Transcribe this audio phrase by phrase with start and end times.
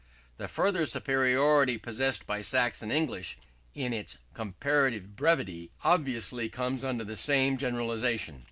[0.37, 3.37] The further superiority possessed by Saxon English
[3.75, 8.39] in its comparative brevity, obviously comes under the same generalization.